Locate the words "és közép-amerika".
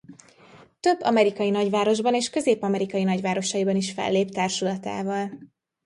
2.13-3.03